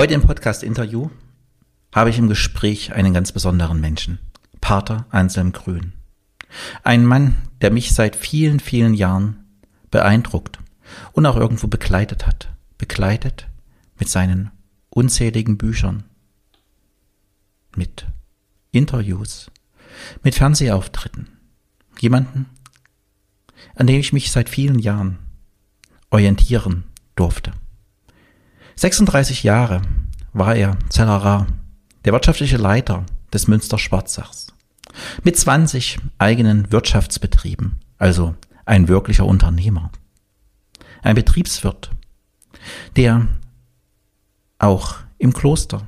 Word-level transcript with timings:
Heute 0.00 0.14
im 0.14 0.22
Podcast-Interview 0.22 1.10
habe 1.94 2.08
ich 2.08 2.16
im 2.16 2.30
Gespräch 2.30 2.94
einen 2.94 3.12
ganz 3.12 3.32
besonderen 3.32 3.82
Menschen, 3.82 4.18
Pater 4.62 5.04
Anselm 5.10 5.52
Grün. 5.52 5.92
Ein 6.82 7.04
Mann, 7.04 7.34
der 7.60 7.70
mich 7.70 7.92
seit 7.92 8.16
vielen, 8.16 8.60
vielen 8.60 8.94
Jahren 8.94 9.44
beeindruckt 9.90 10.58
und 11.12 11.26
auch 11.26 11.36
irgendwo 11.36 11.66
begleitet 11.66 12.26
hat. 12.26 12.48
Begleitet 12.78 13.46
mit 13.98 14.08
seinen 14.08 14.50
unzähligen 14.88 15.58
Büchern, 15.58 16.04
mit 17.76 18.06
Interviews, 18.72 19.50
mit 20.22 20.34
Fernsehauftritten. 20.34 21.28
Jemanden, 21.98 22.46
an 23.74 23.86
dem 23.86 24.00
ich 24.00 24.14
mich 24.14 24.32
seit 24.32 24.48
vielen 24.48 24.78
Jahren 24.78 25.18
orientieren 26.08 26.84
durfte. 27.16 27.52
36 28.80 29.42
Jahre 29.42 29.82
war 30.32 30.56
er 30.56 30.78
Zellerar, 30.88 31.46
der 32.06 32.14
wirtschaftliche 32.14 32.56
Leiter 32.56 33.04
des 33.30 33.46
Münster 33.46 33.78
Schwarzachs. 33.78 34.54
Mit 35.22 35.36
20 35.36 35.98
eigenen 36.16 36.72
Wirtschaftsbetrieben, 36.72 37.78
also 37.98 38.36
ein 38.64 38.88
wirklicher 38.88 39.26
Unternehmer. 39.26 39.90
Ein 41.02 41.14
Betriebswirt, 41.14 41.90
der 42.96 43.28
auch 44.58 44.94
im 45.18 45.34
Kloster 45.34 45.86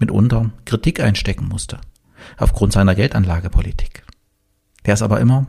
mitunter 0.00 0.50
Kritik 0.64 0.98
einstecken 0.98 1.46
musste, 1.46 1.80
aufgrund 2.38 2.72
seiner 2.72 2.96
Geldanlagepolitik, 2.96 4.04
der 4.84 4.94
es 4.94 5.02
aber 5.02 5.20
immer 5.20 5.46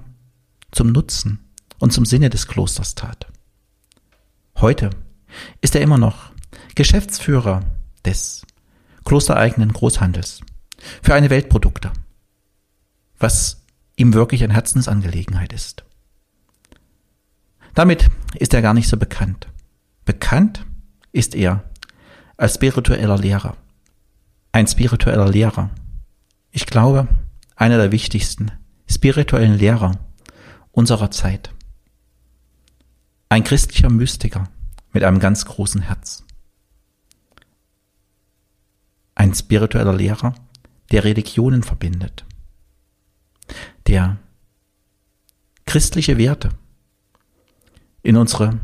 zum 0.71 0.91
Nutzen 0.91 1.39
und 1.79 1.91
zum 1.91 2.05
Sinne 2.05 2.29
des 2.29 2.45
Klosters 2.45 2.93
tat. 2.93 3.25
Heute 4.57 4.91
ist 5.61 5.75
er 5.75 5.81
immer 5.81 5.97
noch 5.97 6.34
Geschäftsführer 6.75 7.63
des 8.03 8.45
klostereigenen 9.05 9.71
Großhandels 9.71 10.41
für 11.01 11.13
eine 11.13 11.29
Weltprodukte, 11.29 11.91
was 13.17 13.63
ihm 13.95 14.13
wirklich 14.13 14.43
eine 14.43 14.53
Herzensangelegenheit 14.53 15.53
ist. 15.53 15.85
Damit 17.73 18.09
ist 18.35 18.53
er 18.53 18.61
gar 18.61 18.73
nicht 18.73 18.89
so 18.89 18.97
bekannt. 18.97 19.47
Bekannt 20.03 20.65
ist 21.13 21.33
er 21.33 21.63
als 22.35 22.55
spiritueller 22.55 23.17
Lehrer. 23.17 23.55
Ein 24.51 24.67
spiritueller 24.67 25.29
Lehrer. 25.29 25.69
Ich 26.51 26.65
glaube, 26.65 27.07
einer 27.55 27.77
der 27.77 27.93
wichtigsten 27.93 28.51
spirituellen 28.89 29.57
Lehrer 29.57 29.97
unserer 30.71 31.09
Zeit. 31.11 31.53
Ein 33.29 33.45
christlicher 33.45 33.89
Mystiker 33.89 34.49
mit 34.91 35.03
einem 35.03 35.19
ganz 35.19 35.45
großen 35.45 35.81
Herz 35.81 36.24
ein 39.15 39.33
spiritueller 39.33 39.93
Lehrer, 39.93 40.35
der 40.91 41.03
Religionen 41.03 41.63
verbindet, 41.63 42.25
der 43.87 44.17
christliche 45.65 46.17
Werte 46.17 46.49
in 48.03 48.17
unsere 48.17 48.59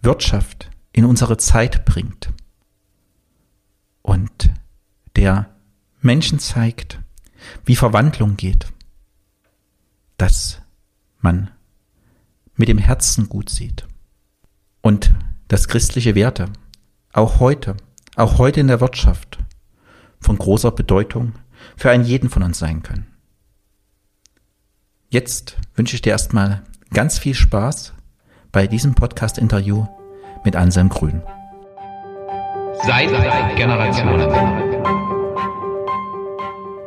Wirtschaft, 0.00 0.70
in 0.92 1.04
unsere 1.04 1.36
Zeit 1.36 1.84
bringt 1.84 2.32
und 4.02 4.50
der 5.16 5.54
Menschen 6.00 6.38
zeigt, 6.38 7.00
wie 7.64 7.76
Verwandlung 7.76 8.36
geht, 8.36 8.72
dass 10.16 10.60
man 11.20 11.50
mit 12.56 12.68
dem 12.68 12.78
Herzen 12.78 13.28
gut 13.28 13.50
sieht 13.50 13.86
und 14.80 15.14
dass 15.46 15.68
christliche 15.68 16.14
Werte 16.14 16.46
auch 17.12 17.38
heute, 17.38 17.76
auch 18.16 18.38
heute 18.38 18.60
in 18.60 18.66
der 18.66 18.80
Wirtschaft 18.80 19.38
von 20.20 20.38
großer 20.38 20.70
Bedeutung 20.70 21.34
für 21.76 21.90
einen 21.90 22.04
jeden 22.04 22.30
von 22.30 22.42
uns 22.42 22.58
sein 22.58 22.82
können. 22.82 23.06
Jetzt 25.10 25.56
wünsche 25.74 25.94
ich 25.94 26.02
dir 26.02 26.10
erstmal 26.10 26.62
ganz 26.92 27.18
viel 27.18 27.34
Spaß 27.34 27.94
bei 28.52 28.66
diesem 28.66 28.94
Podcast-Interview 28.94 29.86
mit 30.44 30.56
Anselm 30.56 30.88
Grün. 30.88 31.22
Seit 32.84 33.08
Generationen. 33.56 34.68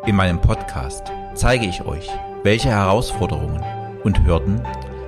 In 0.05 0.15
meinem 0.15 0.39
Podcast 0.41 1.11
zeige 1.35 1.65
ich 1.65 1.83
euch, 1.83 2.09
welche 2.43 2.69
Herausforderungen 2.69 3.63
und 4.03 4.25
Hürden 4.25 4.61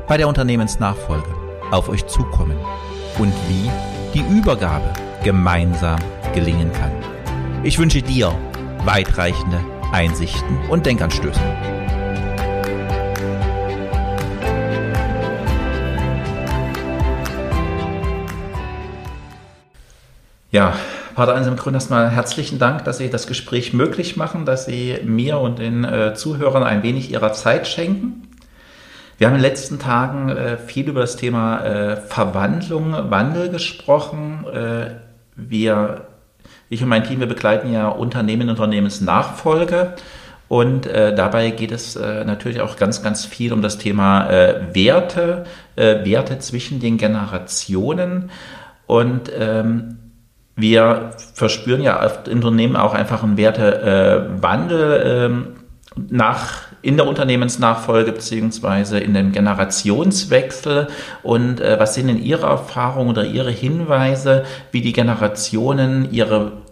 bei 0.08 0.18
der 0.18 0.28
Unternehmensnachfolge 0.28 1.34
auf 1.72 1.90
euch 1.90 2.06
zukommen 2.08 2.58
und 3.18 3.34
wie 3.48 3.70
die 4.14 4.24
Übergabe 4.38 4.92
gemeinsam 5.24 6.00
gelingen 6.34 6.72
kann. 6.74 7.13
Ich 7.66 7.80
wünsche 7.80 8.02
dir 8.02 8.38
weitreichende 8.84 9.58
Einsichten 9.94 10.60
und 10.70 10.86
Denkanstöße. 10.86 11.40
Ja, 20.52 20.74
Pater 21.16 21.36
Anselm 21.36 21.56
Grün, 21.56 21.74
erstmal 21.74 22.10
herzlichen 22.10 22.60
Dank, 22.60 22.84
dass 22.84 22.98
Sie 22.98 23.10
das 23.10 23.28
Gespräch 23.28 23.72
möglich 23.72 24.18
machen, 24.18 24.46
dass 24.46 24.66
Sie 24.66 24.98
mir 25.06 25.40
und 25.40 25.60
den 25.60 25.86
äh, 25.86 26.16
Zuhörern 26.16 26.64
ein 26.64 26.84
wenig 26.84 27.12
Ihrer 27.12 27.32
Zeit 27.32 27.66
schenken. 27.66 28.28
Wir 29.18 29.28
haben 29.28 29.36
in 29.36 29.42
den 29.42 29.50
letzten 29.50 29.80
Tagen 29.80 30.28
äh, 30.28 30.58
viel 30.58 30.90
über 30.90 31.00
das 31.00 31.16
Thema 31.16 31.64
äh, 31.64 31.96
Verwandlung, 31.96 32.92
Wandel 33.10 33.50
gesprochen. 33.50 34.46
Äh, 34.54 34.96
wir 35.38 36.08
ich 36.74 36.82
und 36.82 36.90
mein 36.90 37.04
Team, 37.04 37.20
wir 37.20 37.28
begleiten 37.28 37.72
ja 37.72 37.88
Unternehmen, 37.88 38.50
Unternehmensnachfolge. 38.50 39.94
Und 40.48 40.86
äh, 40.86 41.16
dabei 41.16 41.52
geht 41.52 41.72
es 41.72 41.96
äh, 41.96 42.26
natürlich 42.26 42.62
auch 42.62 42.76
ganz, 42.76 43.02
ganz 43.02 43.26
viel 43.26 43.54
um 43.54 43.62
das 43.62 43.78
Thema 43.78 44.30
äh, 44.30 44.76
Werte, 44.76 45.46
äh, 45.76 46.06
Werte 46.06 46.40
zwischen 46.40 46.80
den 46.80 46.98
Generationen. 46.98 48.30
Und 48.86 49.32
ähm, 49.38 49.98
wir 50.56 51.12
verspüren 51.34 51.82
ja 51.82 52.00
auf 52.02 52.28
Unternehmen 52.28 52.76
auch 52.76 52.94
einfach 52.94 53.24
einen 53.24 53.38
Wertewandel 53.38 55.04
ähm, 55.06 55.48
nach 55.96 56.64
in 56.82 56.98
der 56.98 57.08
Unternehmensnachfolge 57.08 58.12
beziehungsweise 58.12 59.00
in 59.00 59.14
dem 59.14 59.32
Generationswechsel 59.32 60.88
und 61.24 61.62
äh, 61.62 61.80
was 61.80 61.96
sind 61.96 62.08
denn 62.08 62.22
Ihre 62.22 62.46
Erfahrungen 62.46 63.10
oder 63.10 63.26
Ihre 63.26 63.52
Hinweise, 63.52 64.44
wie 64.72 64.82
die 64.82 64.92
Generationen 64.92 66.12
ihre 66.12 66.63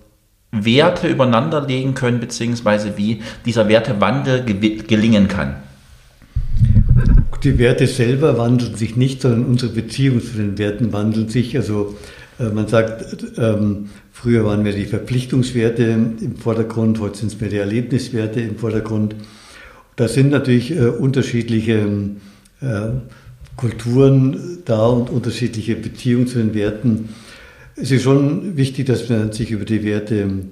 Werte 0.51 1.07
übereinander 1.07 1.65
legen 1.65 1.93
können, 1.93 2.19
beziehungsweise 2.19 2.97
wie 2.97 3.21
dieser 3.45 3.67
Wertewandel 3.69 4.43
gelingen 4.43 5.27
kann? 5.27 5.55
Die 7.43 7.57
Werte 7.57 7.87
selber 7.87 8.37
wandeln 8.37 8.75
sich 8.75 8.95
nicht, 8.95 9.21
sondern 9.21 9.45
unsere 9.45 9.71
Beziehung 9.71 10.21
zu 10.21 10.33
den 10.37 10.57
Werten 10.57 10.93
wandelt 10.93 11.31
sich. 11.31 11.57
Also 11.57 11.95
äh, 12.39 12.49
man 12.49 12.67
sagt, 12.67 13.03
ähm, 13.37 13.89
früher 14.11 14.45
waren 14.45 14.61
mehr 14.61 14.73
die 14.73 14.85
Verpflichtungswerte 14.85 15.83
im 15.83 16.35
Vordergrund, 16.35 16.99
heute 16.99 17.17
sind 17.17 17.31
es 17.31 17.41
mehr 17.41 17.49
die 17.49 17.57
Erlebniswerte 17.57 18.41
im 18.41 18.57
Vordergrund. 18.57 19.15
Da 19.95 20.07
sind 20.07 20.31
natürlich 20.31 20.71
äh, 20.71 20.85
unterschiedliche 20.85 21.87
äh, 22.61 22.89
Kulturen 23.55 24.59
da 24.65 24.85
und 24.87 25.09
unterschiedliche 25.09 25.75
Beziehungen 25.75 26.27
zu 26.27 26.39
den 26.39 26.53
Werten. 26.53 27.09
Es 27.75 27.91
ist 27.91 28.03
schon 28.03 28.57
wichtig, 28.57 28.87
dass 28.87 29.09
man 29.09 29.31
sich 29.31 29.51
über 29.51 29.65
die 29.65 29.83
Werte 29.83 30.21
ähm, 30.21 30.51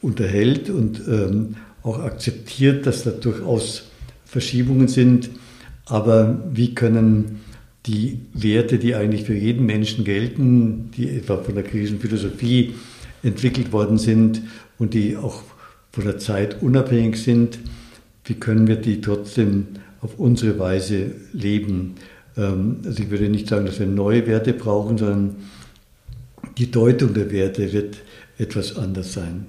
unterhält 0.00 0.70
und 0.70 1.02
ähm, 1.06 1.56
auch 1.82 1.98
akzeptiert, 1.98 2.86
dass 2.86 3.04
da 3.04 3.10
durchaus 3.10 3.84
Verschiebungen 4.24 4.88
sind. 4.88 5.30
Aber 5.86 6.42
wie 6.52 6.74
können 6.74 7.40
die 7.86 8.20
Werte, 8.32 8.78
die 8.78 8.94
eigentlich 8.94 9.24
für 9.24 9.34
jeden 9.34 9.66
Menschen 9.66 10.04
gelten, 10.04 10.90
die 10.96 11.08
etwa 11.08 11.38
von 11.38 11.54
der 11.54 11.64
griechischen 11.64 12.00
Philosophie 12.00 12.74
entwickelt 13.22 13.72
worden 13.72 13.98
sind 13.98 14.42
und 14.78 14.94
die 14.94 15.16
auch 15.16 15.42
von 15.90 16.04
der 16.04 16.18
Zeit 16.18 16.62
unabhängig 16.62 17.16
sind, 17.16 17.58
wie 18.24 18.34
können 18.34 18.68
wir 18.68 18.76
die 18.76 19.00
trotzdem 19.00 19.66
auf 20.00 20.18
unsere 20.18 20.58
Weise 20.58 21.12
leben? 21.32 21.96
Ähm, 22.36 22.78
also 22.84 23.02
ich 23.02 23.10
würde 23.10 23.28
nicht 23.28 23.48
sagen, 23.48 23.66
dass 23.66 23.80
wir 23.80 23.86
neue 23.86 24.26
Werte 24.26 24.52
brauchen, 24.52 24.96
sondern 24.96 25.36
die 26.58 26.70
Deutung 26.70 27.14
der 27.14 27.30
Werte 27.30 27.72
wird 27.72 27.96
etwas 28.38 28.76
anders 28.76 29.12
sein. 29.12 29.46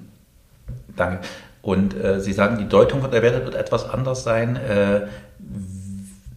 Danke. 0.96 1.20
Und 1.62 1.94
äh, 1.94 2.20
Sie 2.20 2.32
sagen, 2.32 2.58
die 2.58 2.68
Deutung 2.68 3.08
der 3.10 3.22
Werte 3.22 3.44
wird 3.44 3.54
etwas 3.54 3.88
anders 3.88 4.22
sein. 4.22 4.56
Äh, 4.56 5.06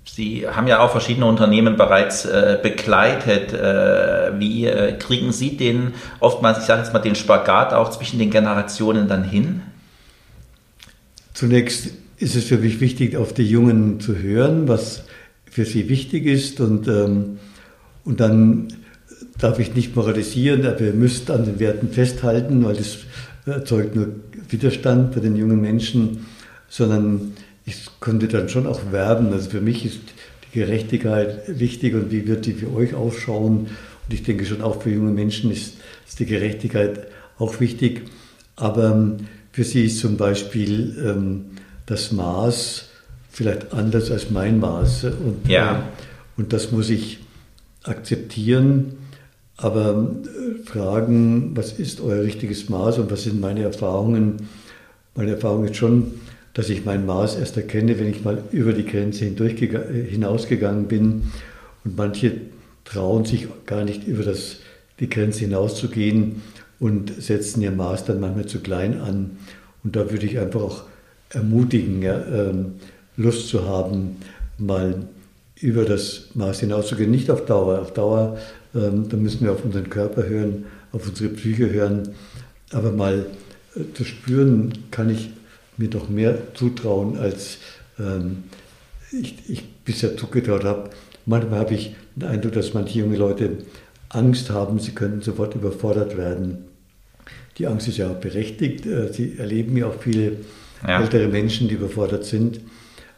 Sie 0.05 0.47
haben 0.47 0.67
ja 0.67 0.79
auch 0.79 0.91
verschiedene 0.91 1.25
Unternehmen 1.25 1.75
bereits 1.75 2.25
äh, 2.25 2.57
begleitet. 2.61 3.53
Äh, 3.53 4.39
wie 4.39 4.65
äh, 4.65 4.93
kriegen 4.97 5.31
Sie 5.31 5.57
den 5.57 5.93
oftmals, 6.19 6.59
ich 6.59 6.63
sage 6.63 6.81
jetzt 6.81 6.93
mal, 6.93 6.99
den 6.99 7.15
Spagat 7.15 7.73
auch 7.73 7.91
zwischen 7.91 8.17
den 8.17 8.31
Generationen 8.31 9.07
dann 9.07 9.23
hin? 9.23 9.61
Zunächst 11.33 11.89
ist 12.17 12.35
es 12.35 12.45
für 12.45 12.57
mich 12.57 12.79
wichtig, 12.79 13.15
auf 13.15 13.33
die 13.33 13.47
Jungen 13.47 13.99
zu 13.99 14.15
hören, 14.17 14.67
was 14.67 15.03
für 15.45 15.65
sie 15.65 15.87
wichtig 15.89 16.25
ist 16.25 16.59
und, 16.59 16.87
ähm, 16.87 17.39
und 18.03 18.19
dann 18.19 18.69
darf 19.37 19.59
ich 19.59 19.75
nicht 19.75 19.95
moralisieren, 19.95 20.65
aber 20.65 20.81
ihr 20.81 20.93
müsst 20.93 21.29
an 21.31 21.45
den 21.45 21.59
Werten 21.59 21.89
festhalten, 21.89 22.63
weil 22.63 22.75
das 22.75 22.97
erzeugt 23.45 23.95
nur 23.95 24.07
Widerstand 24.49 25.13
bei 25.13 25.21
den 25.21 25.35
jungen 25.35 25.61
Menschen, 25.61 26.25
sondern 26.69 27.33
ich 27.65 27.87
konnte 27.99 28.27
dann 28.27 28.49
schon 28.49 28.67
auch 28.67 28.91
werben. 28.91 29.31
Also 29.33 29.49
für 29.49 29.61
mich 29.61 29.85
ist 29.85 29.99
die 30.53 30.59
Gerechtigkeit 30.59 31.59
wichtig 31.59 31.93
und 31.93 32.11
wie 32.11 32.27
wird 32.27 32.45
die 32.45 32.53
für 32.53 32.73
euch 32.73 32.93
ausschauen? 32.93 33.67
Und 34.07 34.13
ich 34.13 34.23
denke 34.23 34.45
schon 34.45 34.61
auch 34.61 34.81
für 34.81 34.89
junge 34.89 35.11
Menschen 35.11 35.51
ist, 35.51 35.75
ist 36.07 36.19
die 36.19 36.25
Gerechtigkeit 36.25 37.07
auch 37.37 37.59
wichtig. 37.59 38.09
Aber 38.55 38.91
ähm, 38.91 39.17
für 39.51 39.63
sie 39.63 39.85
ist 39.85 39.99
zum 39.99 40.17
Beispiel 40.17 40.95
ähm, 41.05 41.45
das 41.85 42.11
Maß 42.11 42.85
vielleicht 43.31 43.73
anders 43.73 44.09
als 44.11 44.31
mein 44.31 44.59
Maß. 44.59 45.05
Und, 45.05 45.47
ja. 45.47 45.77
Äh, 45.77 45.81
und 46.37 46.53
das 46.53 46.71
muss 46.71 46.89
ich 46.89 47.19
akzeptieren. 47.83 48.93
Aber 49.57 50.13
äh, 50.23 50.63
fragen, 50.65 51.51
was 51.55 51.73
ist 51.73 51.99
euer 51.99 52.23
richtiges 52.23 52.69
Maß 52.69 52.99
und 52.99 53.11
was 53.11 53.23
sind 53.23 53.41
meine 53.41 53.63
Erfahrungen? 53.63 54.37
Meine 55.15 55.31
Erfahrung 55.31 55.65
ist 55.65 55.75
schon, 55.75 56.11
dass 56.53 56.69
ich 56.69 56.85
mein 56.85 57.05
Maß 57.05 57.37
erst 57.37 57.57
erkenne, 57.57 57.99
wenn 57.99 58.07
ich 58.07 58.23
mal 58.23 58.43
über 58.51 58.73
die 58.73 58.85
Grenze 58.85 59.25
hinausgegangen 59.25 60.87
bin. 60.87 61.31
Und 61.83 61.97
manche 61.97 62.33
trauen 62.85 63.25
sich 63.25 63.47
gar 63.65 63.83
nicht 63.83 64.07
über 64.07 64.23
das, 64.23 64.57
die 64.99 65.09
Grenze 65.09 65.41
hinauszugehen 65.41 66.41
und 66.79 67.11
setzen 67.21 67.61
ihr 67.61 67.71
Maß 67.71 68.05
dann 68.05 68.19
manchmal 68.19 68.45
zu 68.45 68.59
klein 68.59 68.99
an. 68.99 69.37
Und 69.83 69.95
da 69.95 70.11
würde 70.11 70.25
ich 70.25 70.39
einfach 70.39 70.61
auch 70.61 70.83
ermutigen, 71.29 72.01
ja, 72.01 72.23
ähm, 72.25 72.73
Lust 73.17 73.49
zu 73.49 73.67
haben, 73.67 74.17
mal 74.57 75.07
über 75.61 75.85
das 75.85 76.29
Maß 76.33 76.59
hinauszugehen. 76.61 77.11
Nicht 77.11 77.29
auf 77.29 77.45
Dauer. 77.45 77.79
Auf 77.81 77.93
Dauer, 77.93 78.37
ähm, 78.75 79.09
da 79.09 79.17
müssen 79.17 79.41
wir 79.43 79.51
auf 79.51 79.63
unseren 79.63 79.89
Körper 79.89 80.27
hören, 80.27 80.65
auf 80.91 81.07
unsere 81.07 81.29
Psyche 81.29 81.69
hören. 81.69 82.09
Aber 82.71 82.91
mal 82.91 83.25
äh, 83.75 83.79
zu 83.93 84.03
spüren, 84.03 84.73
kann 84.91 85.09
ich 85.09 85.29
mir 85.77 85.89
doch 85.89 86.09
mehr 86.09 86.53
zutrauen, 86.53 87.17
als 87.17 87.57
ähm, 87.99 88.43
ich, 89.11 89.35
ich 89.47 89.69
bisher 89.83 90.17
zugetraut 90.17 90.63
habe. 90.63 90.89
Manchmal 91.25 91.59
habe 91.59 91.73
ich 91.73 91.95
den 92.15 92.27
Eindruck, 92.27 92.53
dass 92.53 92.73
manche 92.73 92.99
junge 92.99 93.17
Leute 93.17 93.57
Angst 94.09 94.49
haben, 94.49 94.79
sie 94.79 94.91
könnten 94.91 95.21
sofort 95.21 95.55
überfordert 95.55 96.17
werden. 96.17 96.65
Die 97.57 97.67
Angst 97.67 97.87
ist 97.87 97.97
ja 97.97 98.09
auch 98.09 98.15
berechtigt. 98.15 98.85
Äh, 98.85 99.11
sie 99.11 99.37
erleben 99.37 99.75
ja 99.77 99.87
auch 99.87 99.99
viele 99.99 100.37
ja. 100.85 101.01
ältere 101.01 101.27
Menschen, 101.27 101.67
die 101.67 101.75
überfordert 101.75 102.25
sind. 102.25 102.61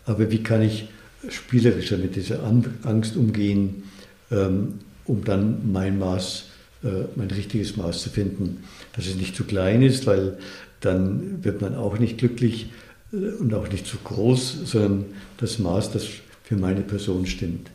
Aber 0.06 0.31
wie 0.31 0.42
kann 0.42 0.62
ich 0.62 0.88
spielerischer 1.27 1.98
mit 1.98 2.16
dieser 2.16 2.44
Angst 2.44 3.16
umgehen, 3.16 3.83
ähm, 4.31 4.75
um 5.06 5.24
dann 5.24 5.71
mein 5.71 6.00
Maß, 6.00 6.45
äh, 6.83 6.88
mein 7.16 7.30
richtiges 7.30 7.75
Maß 7.75 8.01
zu 8.01 8.10
finden? 8.10 8.63
Dass 8.95 9.07
es 9.07 9.16
nicht 9.16 9.36
zu 9.36 9.44
klein 9.44 9.81
ist, 9.81 10.07
weil 10.07 10.38
dann 10.80 11.44
wird 11.44 11.62
man 11.62 11.75
auch 11.75 12.00
nicht 12.00 12.18
glücklich 12.18 12.71
äh, 13.12 13.31
und 13.39 13.54
auch 13.54 13.69
nicht 13.69 13.86
zu 13.86 13.98
groß, 14.04 14.60
sondern 14.66 15.06
das 15.38 15.60
Maß, 15.60 15.92
das 15.92 16.07
für 16.44 16.56
meine 16.56 16.81
Person 16.81 17.25
stimmt. 17.25 17.69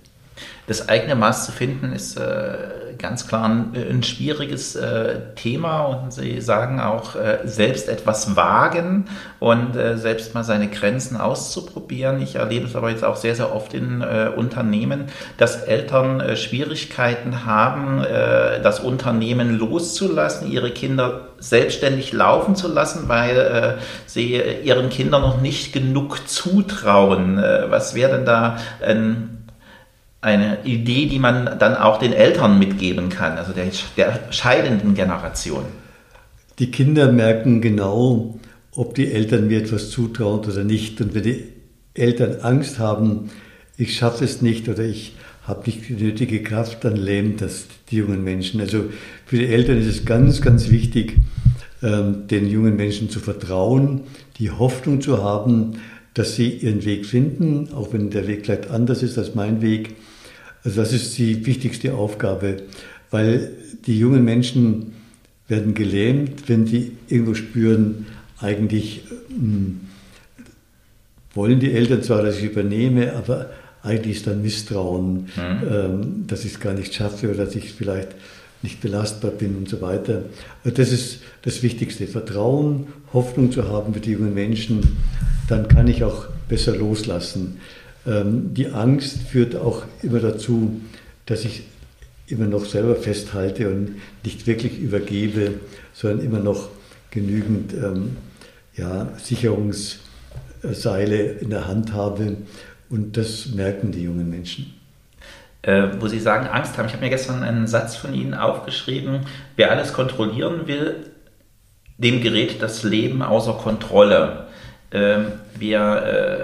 Das 0.66 0.88
eigene 0.88 1.14
Maß 1.14 1.46
zu 1.46 1.52
finden 1.52 1.92
ist 1.92 2.16
äh, 2.16 2.56
ganz 2.98 3.26
klar 3.26 3.44
ein, 3.44 3.72
ein 3.74 4.02
schwieriges 4.02 4.76
äh, 4.76 5.34
Thema 5.36 5.82
und 5.82 6.12
Sie 6.12 6.40
sagen 6.40 6.80
auch, 6.80 7.16
äh, 7.16 7.40
selbst 7.44 7.88
etwas 7.88 8.34
wagen 8.34 9.04
und 9.40 9.76
äh, 9.76 9.98
selbst 9.98 10.34
mal 10.34 10.44
seine 10.44 10.68
Grenzen 10.68 11.18
auszuprobieren. 11.18 12.22
Ich 12.22 12.36
erlebe 12.36 12.66
es 12.66 12.76
aber 12.76 12.90
jetzt 12.90 13.04
auch 13.04 13.16
sehr, 13.16 13.34
sehr 13.34 13.54
oft 13.54 13.74
in 13.74 14.00
äh, 14.00 14.30
Unternehmen, 14.34 15.06
dass 15.36 15.56
Eltern 15.56 16.20
äh, 16.20 16.36
Schwierigkeiten 16.36 17.44
haben, 17.44 18.04
das 18.04 18.80
Unternehmen 18.80 19.58
loszulassen, 19.58 20.50
ihre 20.50 20.70
Kinder 20.70 21.28
selbstständig 21.38 22.12
laufen 22.12 22.56
zu 22.56 22.68
lassen, 22.68 23.08
weil 23.08 23.78
sie 24.06 24.40
ihren 24.62 24.88
Kindern 24.88 25.22
noch 25.22 25.40
nicht 25.40 25.72
genug 25.72 26.28
zutrauen. 26.28 27.36
was 27.68 27.94
wäre 27.94 28.16
denn 28.16 28.24
da 28.24 28.56
ein 28.82 29.43
eine 30.24 30.58
Idee, 30.64 31.06
die 31.06 31.18
man 31.18 31.58
dann 31.58 31.76
auch 31.76 31.98
den 31.98 32.12
Eltern 32.12 32.58
mitgeben 32.58 33.10
kann, 33.10 33.36
also 33.36 33.52
der, 33.52 33.66
der 33.96 34.20
scheidenden 34.30 34.94
Generation. 34.94 35.64
Die 36.58 36.70
Kinder 36.70 37.12
merken 37.12 37.60
genau, 37.60 38.38
ob 38.72 38.94
die 38.94 39.12
Eltern 39.12 39.48
mir 39.48 39.58
etwas 39.58 39.90
zutrauen 39.90 40.40
oder 40.40 40.64
nicht. 40.64 41.00
Und 41.00 41.14
wenn 41.14 41.22
die 41.22 41.44
Eltern 41.94 42.40
Angst 42.42 42.78
haben, 42.78 43.30
ich 43.76 43.96
schaffe 43.96 44.24
es 44.24 44.40
nicht 44.40 44.68
oder 44.68 44.84
ich 44.84 45.14
habe 45.46 45.62
nicht 45.66 45.88
die 45.88 45.94
nötige 45.94 46.42
Kraft, 46.42 46.84
dann 46.84 46.96
lähmt 46.96 47.40
das 47.40 47.66
die 47.90 47.96
jungen 47.96 48.24
Menschen. 48.24 48.60
Also 48.60 48.84
für 49.26 49.36
die 49.36 49.46
Eltern 49.46 49.78
ist 49.78 49.86
es 49.86 50.04
ganz, 50.04 50.40
ganz 50.40 50.70
wichtig, 50.70 51.16
ähm, 51.82 52.26
den 52.28 52.48
jungen 52.48 52.76
Menschen 52.76 53.10
zu 53.10 53.20
vertrauen, 53.20 54.02
die 54.38 54.50
Hoffnung 54.50 55.00
zu 55.00 55.22
haben, 55.22 55.80
dass 56.14 56.36
sie 56.36 56.48
ihren 56.48 56.84
Weg 56.84 57.06
finden, 57.06 57.68
auch 57.74 57.92
wenn 57.92 58.10
der 58.10 58.26
Weg 58.26 58.46
vielleicht 58.46 58.70
anders 58.70 59.02
ist 59.02 59.18
als 59.18 59.34
mein 59.34 59.60
Weg 59.60 59.96
also 60.64 60.80
das 60.80 60.92
ist 60.92 61.16
die 61.18 61.44
wichtigste 61.46 61.94
Aufgabe, 61.94 62.62
weil 63.10 63.52
die 63.86 63.98
jungen 63.98 64.24
Menschen 64.24 64.94
werden 65.46 65.74
gelähmt, 65.74 66.48
wenn 66.48 66.66
sie 66.66 66.92
irgendwo 67.08 67.34
spüren, 67.34 68.06
eigentlich 68.40 69.02
mh, 69.28 69.36
hm, 69.36 69.80
wollen 71.34 71.60
die 71.60 71.72
Eltern 71.72 72.02
zwar, 72.02 72.22
dass 72.22 72.38
ich 72.38 72.44
übernehme, 72.44 73.12
aber 73.14 73.50
eigentlich 73.82 74.16
ist 74.16 74.26
dann 74.26 74.40
Misstrauen, 74.40 75.28
mhm. 75.36 75.62
ähm, 75.70 76.24
dass 76.26 76.44
ich 76.44 76.54
es 76.54 76.60
gar 76.60 76.72
nicht 76.72 76.94
schaffe 76.94 77.28
oder 77.28 77.44
dass 77.44 77.54
ich 77.54 77.72
vielleicht 77.72 78.08
nicht 78.62 78.80
belastbar 78.80 79.30
bin 79.30 79.56
und 79.56 79.68
so 79.68 79.82
weiter. 79.82 80.22
Also 80.64 80.76
das 80.76 80.90
ist 80.90 81.20
das 81.42 81.62
Wichtigste, 81.62 82.06
Vertrauen, 82.06 82.86
Hoffnung 83.12 83.52
zu 83.52 83.68
haben 83.68 83.92
für 83.92 84.00
die 84.00 84.12
jungen 84.12 84.32
Menschen, 84.32 84.96
dann 85.48 85.68
kann 85.68 85.86
ich 85.86 86.02
auch 86.02 86.28
besser 86.48 86.74
loslassen. 86.74 87.58
Ähm, 88.06 88.54
die 88.54 88.68
Angst 88.68 89.22
führt 89.22 89.56
auch 89.56 89.82
immer 90.02 90.20
dazu, 90.20 90.80
dass 91.26 91.44
ich 91.44 91.64
immer 92.26 92.46
noch 92.46 92.64
selber 92.64 92.96
festhalte 92.96 93.68
und 93.68 93.96
nicht 94.24 94.46
wirklich 94.46 94.78
übergebe, 94.78 95.60
sondern 95.92 96.24
immer 96.24 96.40
noch 96.40 96.70
genügend 97.10 97.74
ähm, 97.74 98.16
ja, 98.76 99.08
Sicherungsseile 99.18 101.16
in 101.16 101.50
der 101.50 101.68
Hand 101.68 101.92
habe. 101.92 102.38
Und 102.90 103.16
das 103.16 103.46
merken 103.54 103.92
die 103.92 104.02
jungen 104.04 104.28
Menschen. 104.30 104.74
Äh, 105.62 105.88
wo 105.98 106.08
Sie 106.08 106.20
sagen, 106.20 106.46
Angst 106.46 106.76
haben. 106.76 106.86
Ich 106.86 106.92
habe 106.92 107.04
mir 107.04 107.10
gestern 107.10 107.42
einen 107.42 107.66
Satz 107.66 107.96
von 107.96 108.12
Ihnen 108.12 108.34
aufgeschrieben. 108.34 109.20
Wer 109.56 109.70
alles 109.70 109.94
kontrollieren 109.94 110.66
will, 110.66 110.96
dem 111.96 112.20
gerät 112.20 112.60
das 112.60 112.82
Leben 112.82 113.22
außer 113.22 113.54
Kontrolle. 113.54 114.48
Ähm, 114.92 115.32
wir 115.58 115.80
äh, 115.80 116.43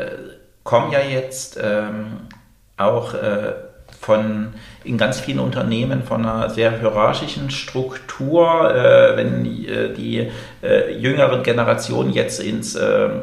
kommen 0.65 0.93
ja 0.93 1.01
jetzt 1.01 1.59
ähm, 1.63 2.29
auch 2.77 3.15
äh, 3.15 3.53
von 4.01 4.55
in 4.85 4.97
ganz 4.97 5.21
vielen 5.21 5.41
Unternehmen 5.41 6.03
von 6.03 6.25
einer 6.25 6.49
sehr 6.51 6.79
hierarchischen 6.79 7.51
Struktur, 7.51 8.75
äh, 8.75 9.17
wenn 9.17 9.45
die, 9.45 9.69
äh, 9.69 9.93
die 9.93 10.31
äh, 10.63 10.95
jüngeren 10.97 11.43
Generationen 11.43 12.13
jetzt 12.13 12.41
ins 12.41 12.77
ähm, 12.77 13.23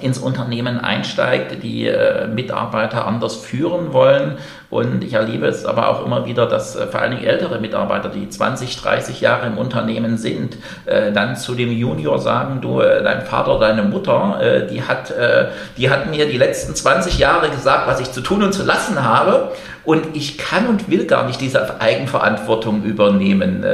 ins 0.00 0.18
Unternehmen 0.18 0.78
einsteigt, 0.78 1.62
die 1.62 1.86
äh, 1.86 2.26
Mitarbeiter 2.26 3.06
anders 3.06 3.36
führen 3.36 3.92
wollen. 3.92 4.38
Und 4.68 5.04
ich 5.04 5.14
erlebe 5.14 5.46
es 5.46 5.64
aber 5.64 5.88
auch 5.88 6.04
immer 6.04 6.26
wieder, 6.26 6.46
dass 6.46 6.76
äh, 6.76 6.86
vor 6.86 7.00
allen 7.00 7.12
Dingen 7.12 7.24
ältere 7.24 7.60
Mitarbeiter, 7.60 8.08
die 8.08 8.28
20, 8.28 8.76
30 8.76 9.20
Jahre 9.20 9.46
im 9.46 9.58
Unternehmen 9.58 10.18
sind, 10.18 10.56
äh, 10.86 11.12
dann 11.12 11.36
zu 11.36 11.54
dem 11.54 11.70
Junior 11.70 12.18
sagen, 12.18 12.60
du, 12.60 12.80
äh, 12.80 13.02
dein 13.02 13.22
Vater, 13.22 13.58
deine 13.58 13.82
Mutter, 13.82 14.38
äh, 14.40 14.66
die, 14.66 14.82
hat, 14.82 15.10
äh, 15.10 15.46
die 15.76 15.88
hat 15.90 16.10
mir 16.10 16.26
die 16.26 16.38
letzten 16.38 16.74
20 16.74 17.18
Jahre 17.18 17.50
gesagt, 17.50 17.86
was 17.86 18.00
ich 18.00 18.10
zu 18.12 18.20
tun 18.20 18.42
und 18.42 18.52
zu 18.52 18.64
lassen 18.64 19.02
habe. 19.04 19.52
Und 19.84 20.16
ich 20.16 20.36
kann 20.36 20.66
und 20.66 20.90
will 20.90 21.06
gar 21.06 21.26
nicht 21.26 21.40
diese 21.40 21.80
Eigenverantwortung 21.80 22.82
übernehmen. 22.82 23.64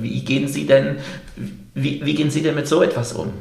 wie 0.00 0.24
gehen 0.24 0.48
Sie 0.48 0.66
denn, 0.66 0.96
wie, 1.74 2.04
wie 2.04 2.14
gehen 2.14 2.30
Sie 2.30 2.42
denn 2.42 2.56
mit 2.56 2.66
so 2.66 2.82
etwas 2.82 3.12
um? 3.12 3.32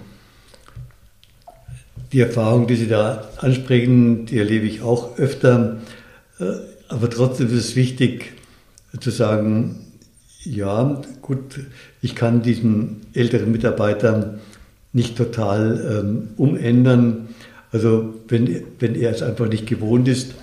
Die 2.13 2.21
Erfahrung, 2.21 2.67
die 2.67 2.75
Sie 2.75 2.87
da 2.87 3.27
ansprechen, 3.37 4.27
die 4.27 4.37
erlebe 4.37 4.67
ich 4.67 4.83
auch 4.83 5.17
öfter. 5.17 5.81
Äh, 6.39 6.43
aber 6.87 7.09
trotzdem 7.09 7.47
ist 7.47 7.53
es 7.53 7.75
wichtig 7.75 8.33
zu 8.99 9.09
sagen, 9.09 9.87
ja, 10.43 11.01
gut, 11.23 11.59
ich 12.01 12.15
kann 12.15 12.43
diesen 12.43 13.01
älteren 13.13 13.51
Mitarbeiter 13.51 14.35
nicht 14.91 15.17
total 15.17 16.03
ähm, 16.03 16.27
umändern. 16.37 17.29
Also 17.71 18.13
wenn, 18.27 18.63
wenn 18.79 18.93
er 18.93 19.09
es 19.09 19.23
einfach 19.23 19.49
nicht 19.49 19.65
gewohnt 19.65 20.07
ist, 20.07 20.35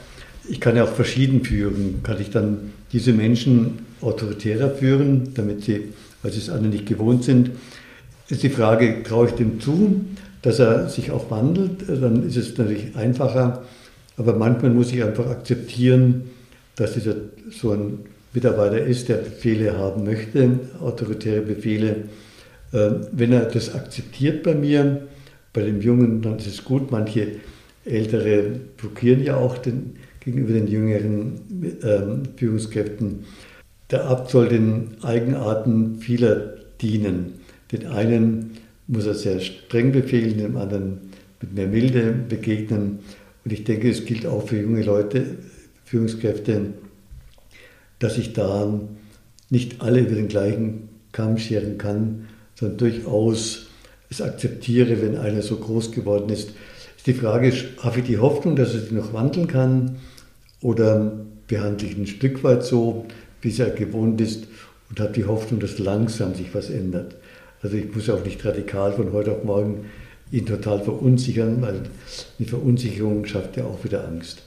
ich 0.49 0.61
kann 0.61 0.75
ja 0.75 0.85
auch 0.85 0.93
verschieden 0.93 1.45
führen. 1.45 2.01
Kann 2.03 2.21
ich 2.21 2.31
dann 2.31 2.73
diese 2.93 3.13
Menschen 3.13 3.87
autoritärer 4.01 4.71
führen, 4.71 5.35
damit 5.35 5.63
sie, 5.63 5.93
weil 6.23 6.33
sie 6.33 6.41
es 6.41 6.51
alle 6.51 6.67
nicht 6.67 6.87
gewohnt 6.87 7.23
sind, 7.23 7.53
ist 8.29 8.43
die 8.43 8.51
Frage, 8.51 9.05
traue 9.05 9.29
ich 9.29 9.35
dem 9.35 9.61
zu? 9.61 10.05
Dass 10.43 10.59
er 10.59 10.89
sich 10.89 11.11
auch 11.11 11.31
wandelt, 11.31 11.89
dann 11.89 12.27
ist 12.27 12.37
es 12.37 12.57
natürlich 12.57 12.97
einfacher. 12.97 13.63
Aber 14.17 14.35
manchmal 14.35 14.71
muss 14.71 14.93
ich 14.93 15.03
einfach 15.03 15.27
akzeptieren, 15.29 16.31
dass 16.77 16.95
dieser 16.95 17.15
so 17.51 17.73
ein 17.73 18.01
Mitarbeiter 18.33 18.81
ist, 18.81 19.09
der 19.09 19.17
Befehle 19.17 19.77
haben 19.77 20.05
möchte, 20.05 20.61
autoritäre 20.81 21.43
Befehle, 21.43 22.05
äh, 22.73 22.91
wenn 23.13 23.33
er 23.33 23.47
das 23.47 23.75
akzeptiert 23.75 24.43
bei 24.43 24.55
mir, 24.55 25.09
bei 25.53 25.63
dem 25.63 25.81
Jungen, 25.81 26.23
dann 26.23 26.39
ist 26.39 26.47
es 26.47 26.65
gut. 26.65 26.91
Manche 26.91 27.27
Ältere 27.85 28.61
blockieren 28.77 29.23
ja 29.23 29.37
auch 29.37 29.59
den, 29.59 29.97
gegenüber 30.21 30.53
den 30.53 30.69
jüngeren 30.69 31.41
ähm, 31.83 32.23
Führungskräften. 32.37 33.25
Der 33.91 34.05
Abt 34.05 34.31
soll 34.31 34.49
den 34.49 34.89
Eigenarten 35.03 35.97
vieler 35.97 36.55
dienen. 36.81 37.41
Den 37.73 37.87
einen 37.87 38.53
muss 38.91 39.07
er 39.07 39.15
sehr 39.15 39.41
streng 39.41 39.93
befehlen, 39.93 40.39
dem 40.39 40.57
anderen 40.57 40.99
mit 41.41 41.55
mehr 41.55 41.69
Milde 41.69 42.13
begegnen. 42.29 42.99
Und 43.45 43.53
ich 43.53 43.65
denke, 43.65 43.89
es 43.89 44.05
gilt 44.05 44.27
auch 44.27 44.47
für 44.47 44.61
junge 44.61 44.83
Leute, 44.83 45.39
Führungskräfte, 45.85 46.75
dass 48.01 48.19
ich 48.19 48.33
da 48.33 48.81
nicht 49.49 49.81
alle 49.81 50.01
über 50.01 50.15
den 50.15 50.29
gleichen 50.29 50.89
Kamm 51.13 51.39
scheren 51.39 51.79
kann, 51.79 52.27
sondern 52.55 52.79
durchaus 52.79 53.69
es 54.11 54.21
akzeptiere, 54.21 55.01
wenn 55.01 55.17
einer 55.17 55.43
so 55.43 55.57
groß 55.57 55.93
geworden 55.93 56.29
ist. 56.31 56.51
Ist 56.97 57.07
die 57.07 57.15
Frage, 57.15 57.53
habe 57.79 58.01
ich 58.01 58.07
die 58.07 58.19
Hoffnung, 58.19 58.57
dass 58.57 58.75
er 58.75 58.81
sich 58.81 58.91
noch 58.91 59.13
wandeln 59.13 59.47
kann 59.47 59.97
oder 60.61 61.13
behandle 61.47 61.89
ich 61.89 61.97
ein 61.97 62.07
Stück 62.07 62.43
weit 62.43 62.65
so, 62.65 63.07
wie 63.41 63.57
er 63.57 63.71
gewohnt 63.71 64.21
ist 64.21 64.49
und 64.89 64.99
habe 65.01 65.13
die 65.13 65.25
Hoffnung, 65.25 65.61
dass 65.61 65.79
langsam 65.79 66.35
sich 66.35 66.53
was 66.55 66.71
ändert. 66.71 67.15
Also 67.63 67.77
ich 67.77 67.95
muss 67.95 68.09
auch 68.09 68.25
nicht 68.25 68.45
radikal 68.45 68.93
von 68.93 69.13
heute 69.13 69.33
auf 69.33 69.45
morgen 69.45 69.91
ihn 70.33 70.47
total 70.47 70.81
verunsichern, 70.81 71.61
weil 71.61 71.83
eine 72.39 72.49
Verunsicherung 72.49 73.27
schafft 73.27 73.57
ja 73.57 73.65
auch 73.65 73.83
wieder 73.85 74.07
Angst. 74.07 74.43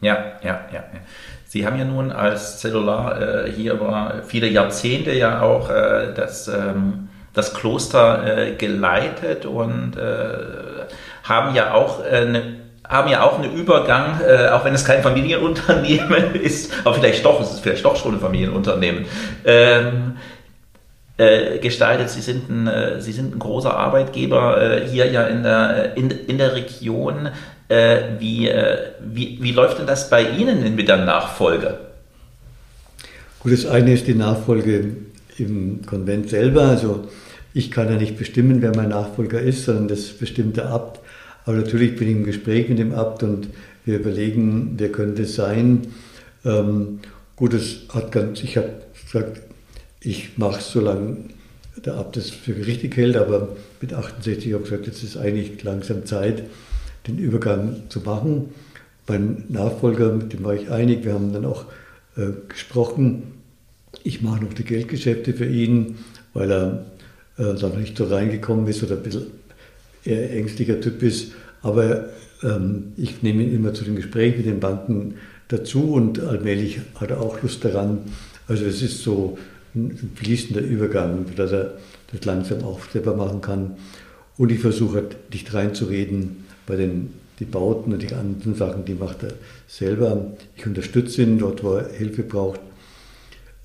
Ja, 0.00 0.38
ja, 0.42 0.60
ja. 0.72 0.84
Sie 1.46 1.66
haben 1.66 1.78
ja 1.78 1.84
nun 1.84 2.12
als 2.12 2.58
Zellular 2.58 3.46
äh, 3.46 3.50
hier 3.50 3.74
über 3.74 4.22
viele 4.26 4.48
Jahrzehnte 4.48 5.12
ja 5.12 5.40
auch 5.42 5.70
äh, 5.70 6.12
das, 6.14 6.48
ähm, 6.48 7.08
das 7.32 7.54
Kloster 7.54 8.48
äh, 8.48 8.54
geleitet 8.54 9.46
und 9.46 9.96
äh, 9.96 10.38
haben 11.24 11.54
ja 11.54 11.74
auch 11.74 12.04
eine 12.04 12.38
äh, 12.38 12.42
haben 12.88 13.10
ja 13.10 13.22
auch 13.22 13.38
einen 13.38 13.52
Übergang, 13.52 14.20
äh, 14.20 14.48
auch 14.48 14.64
wenn 14.64 14.74
es 14.74 14.84
kein 14.84 15.02
Familienunternehmen 15.02 16.34
ist, 16.40 16.72
aber 16.84 16.94
vielleicht 16.94 17.24
doch, 17.24 17.40
es 17.40 17.52
ist 17.52 17.60
vielleicht 17.60 17.84
doch 17.84 17.96
schon 17.96 18.14
ein 18.14 18.20
Familienunternehmen, 18.20 19.06
ähm, 19.44 20.16
äh, 21.16 21.58
gestaltet. 21.58 22.10
Sie 22.10 22.20
sind, 22.20 22.48
ein, 22.50 22.66
äh, 22.66 23.00
Sie 23.00 23.12
sind 23.12 23.34
ein 23.34 23.38
großer 23.38 23.74
Arbeitgeber 23.74 24.82
äh, 24.82 24.86
hier 24.86 25.10
ja 25.10 25.26
in 25.26 25.42
der, 25.42 25.96
in, 25.96 26.10
in 26.10 26.38
der 26.38 26.54
Region. 26.54 27.30
Äh, 27.68 27.98
wie, 28.18 28.48
äh, 28.48 28.76
wie, 29.00 29.38
wie 29.40 29.52
läuft 29.52 29.78
denn 29.78 29.86
das 29.86 30.08
bei 30.08 30.22
Ihnen 30.22 30.74
mit 30.76 30.88
der 30.88 30.98
Nachfolge? 30.98 31.78
Gut, 33.40 33.52
das 33.52 33.66
eine 33.66 33.92
ist 33.92 34.06
die 34.06 34.14
Nachfolge 34.14 34.96
im 35.38 35.84
Konvent 35.84 36.28
selber. 36.28 36.62
Also 36.62 37.08
ich 37.54 37.70
kann 37.70 37.88
ja 37.88 37.96
nicht 37.96 38.18
bestimmen, 38.18 38.62
wer 38.62 38.74
mein 38.76 38.90
Nachfolger 38.90 39.40
ist, 39.40 39.64
sondern 39.64 39.88
das 39.88 40.08
bestimmt 40.12 40.56
der 40.56 40.66
Abt. 40.66 41.00
Aber 41.44 41.56
natürlich 41.56 41.96
bin 41.96 42.08
ich 42.08 42.16
im 42.16 42.24
Gespräch 42.24 42.68
mit 42.68 42.78
dem 42.78 42.92
Abt 42.92 43.22
und 43.22 43.48
wir 43.84 43.98
überlegen, 43.98 44.74
wer 44.76 44.90
könnte 44.90 45.22
es 45.22 45.36
sein. 45.36 45.86
Ähm, 46.44 46.98
gut, 47.36 47.54
es 47.54 47.82
hat 47.94 48.12
ganz, 48.12 48.42
ich 48.42 48.56
habe 48.56 48.70
gesagt, 49.10 49.42
ich 50.06 50.38
mache 50.38 50.60
es, 50.60 50.70
solange 50.70 51.16
der 51.84 51.94
Abt 51.94 52.16
es 52.16 52.30
für 52.30 52.56
richtig 52.56 52.96
hält, 52.96 53.16
aber 53.16 53.56
mit 53.80 53.92
68 53.92 54.52
habe 54.52 54.62
ich 54.62 54.70
gesagt, 54.70 54.86
jetzt 54.86 55.02
ist 55.02 55.16
eigentlich 55.16 55.62
langsam 55.64 56.06
Zeit, 56.06 56.44
den 57.08 57.18
Übergang 57.18 57.82
zu 57.88 58.00
machen. 58.00 58.50
Mein 59.08 59.44
Nachfolger, 59.48 60.12
mit 60.12 60.32
dem 60.32 60.44
war 60.44 60.54
ich 60.54 60.70
einig, 60.70 61.04
wir 61.04 61.14
haben 61.14 61.32
dann 61.32 61.44
auch 61.44 61.64
äh, 62.16 62.28
gesprochen. 62.48 63.34
Ich 64.04 64.22
mache 64.22 64.44
noch 64.44 64.52
die 64.52 64.64
Geldgeschäfte 64.64 65.32
für 65.32 65.46
ihn, 65.46 65.96
weil 66.34 66.52
er 66.52 66.86
äh, 67.36 67.54
da 67.54 67.68
noch 67.68 67.76
nicht 67.76 67.96
so 67.96 68.04
reingekommen 68.04 68.66
ist 68.68 68.82
oder 68.84 68.96
ein 68.96 69.02
bisschen 69.02 69.26
eher 70.04 70.32
ängstlicher 70.32 70.80
Typ 70.80 71.02
ist. 71.02 71.32
Aber 71.62 72.10
ähm, 72.44 72.92
ich 72.96 73.22
nehme 73.22 73.42
ihn 73.42 73.54
immer 73.54 73.74
zu 73.74 73.84
den 73.84 73.96
Gesprächen 73.96 74.38
mit 74.38 74.46
den 74.46 74.60
Banken 74.60 75.14
dazu 75.48 75.92
und 75.92 76.20
allmählich 76.20 76.80
hat 76.94 77.10
er 77.10 77.20
auch 77.20 77.42
Lust 77.42 77.64
daran. 77.64 77.98
Also 78.46 78.64
es 78.64 78.82
ist 78.82 79.02
so 79.02 79.36
ein 79.76 80.12
fließender 80.14 80.62
Übergang, 80.62 81.26
dass 81.36 81.52
er 81.52 81.74
das 82.12 82.24
langsam 82.24 82.64
auch 82.64 82.80
selber 82.90 83.14
machen 83.14 83.40
kann. 83.40 83.76
Und 84.36 84.50
ich 84.50 84.60
versuche 84.60 84.96
halt, 84.96 85.16
dicht 85.32 85.52
reinzureden 85.54 86.44
bei 86.66 86.76
den 86.76 87.10
die 87.38 87.44
Bauten 87.44 87.92
und 87.92 88.02
die 88.02 88.14
anderen 88.14 88.54
Sachen, 88.54 88.84
die 88.84 88.94
macht 88.94 89.22
er 89.22 89.32
selber. 89.68 90.32
Ich 90.56 90.66
unterstütze 90.66 91.22
ihn 91.22 91.38
dort, 91.38 91.62
wo 91.62 91.74
er 91.74 91.92
Hilfe 91.92 92.22
braucht. 92.22 92.60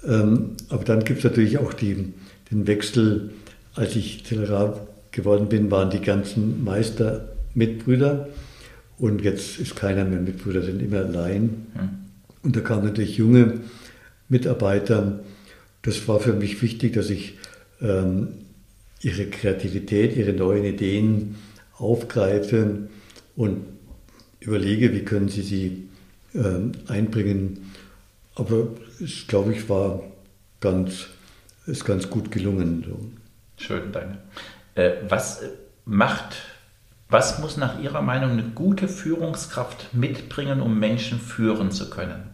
Ähm, 0.05 0.51
aber 0.69 0.83
dann 0.83 1.03
gibt 1.03 1.19
es 1.19 1.23
natürlich 1.23 1.57
auch 1.57 1.73
die, 1.73 2.13
den 2.51 2.67
Wechsel. 2.67 3.31
Als 3.73 3.95
ich 3.95 4.25
Zellerar 4.25 4.87
geworden 5.11 5.47
bin, 5.47 5.71
waren 5.71 5.89
die 5.89 6.01
ganzen 6.01 6.63
Meister 6.63 7.29
Mitbrüder 7.53 8.27
und 8.97 9.21
jetzt 9.21 9.59
ist 9.59 9.75
keiner 9.75 10.05
mehr 10.05 10.19
Mitbrüder, 10.19 10.61
sind 10.61 10.81
immer 10.81 10.99
allein. 10.99 11.67
Hm. 11.73 11.89
Und 12.43 12.55
da 12.55 12.61
kamen 12.61 12.85
natürlich 12.85 13.17
junge 13.17 13.61
Mitarbeiter, 14.29 15.19
das 15.81 16.07
war 16.07 16.19
für 16.19 16.33
mich 16.33 16.61
wichtig, 16.61 16.93
dass 16.93 17.09
ich 17.09 17.37
ähm, 17.81 18.45
ihre 19.01 19.25
Kreativität, 19.25 20.15
ihre 20.15 20.33
neuen 20.33 20.63
Ideen 20.63 21.35
aufgreife 21.77 22.89
und 23.35 23.65
überlege, 24.39 24.93
wie 24.93 25.03
können 25.03 25.29
sie 25.29 25.41
sie 25.41 25.89
ähm, 26.35 26.73
einbringen. 26.87 27.71
Aber 28.35 28.67
es, 29.03 29.27
glaube 29.27 29.53
ich, 29.53 29.69
war 29.69 30.03
ganz, 30.59 31.07
ist 31.65 31.85
ganz 31.85 32.09
gut 32.09 32.31
gelungen. 32.31 32.85
So. 32.87 33.65
Schön, 33.65 33.91
danke. 33.91 34.19
Äh, 34.75 34.93
was 35.09 35.41
macht, 35.85 36.37
was 37.09 37.39
muss 37.39 37.57
nach 37.57 37.81
Ihrer 37.81 38.01
Meinung 38.01 38.31
eine 38.31 38.43
gute 38.43 38.87
Führungskraft 38.87 39.93
mitbringen, 39.93 40.61
um 40.61 40.79
Menschen 40.79 41.19
führen 41.19 41.71
zu 41.71 41.89
können? 41.89 42.29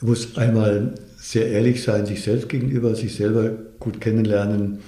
Er 0.00 0.06
muss 0.06 0.36
einmal 0.36 0.94
sehr 1.16 1.48
ehrlich 1.48 1.82
sein, 1.82 2.06
sich 2.06 2.22
selbst 2.22 2.48
gegenüber, 2.48 2.94
sich 2.94 3.14
selber 3.14 3.50
gut 3.80 4.00
kennenlernen, 4.00 4.80